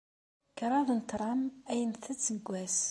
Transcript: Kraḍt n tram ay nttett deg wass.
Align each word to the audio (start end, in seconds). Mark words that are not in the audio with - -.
Kraḍt 0.57 0.89
n 0.97 1.01
tram 1.09 1.41
ay 1.71 1.79
nttett 1.89 2.27
deg 2.35 2.43
wass. 2.49 2.77